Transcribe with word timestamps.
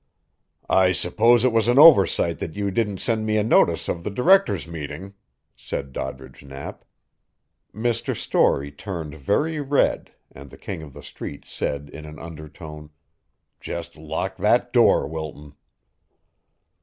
"I 0.67 0.93
suppose 0.93 1.45
it 1.45 1.51
was 1.51 1.67
an 1.67 1.77
oversight 1.77 2.39
that 2.39 2.55
you 2.55 2.71
didn't 2.71 2.97
send 2.97 3.23
me 3.23 3.37
a 3.37 3.43
notice 3.43 3.87
of 3.87 4.03
the 4.03 4.09
directors' 4.09 4.67
meeting," 4.67 5.13
said 5.55 5.93
Doddridge 5.93 6.43
Knapp. 6.43 6.83
Mr. 7.71 8.15
Storey 8.17 8.71
turned 8.71 9.13
very 9.13 9.59
red, 9.61 10.11
and 10.31 10.49
the 10.49 10.57
King 10.57 10.81
of 10.81 10.93
the 10.93 11.03
Street 11.03 11.45
said 11.45 11.87
in 11.93 12.05
an 12.05 12.17
undertone: 12.17 12.89
"Just 13.59 13.95
lock 13.95 14.37
that 14.37 14.73
door, 14.73 15.07
Wilton." 15.07 15.53